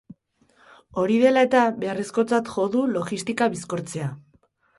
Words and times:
Hori 1.01 1.17
dela 1.23 1.43
eta, 1.47 1.65
beharrezkotzat 1.83 2.49
jo 2.55 2.67
du 2.77 2.83
logistika 2.97 3.51
bizkortzea. 3.59 4.11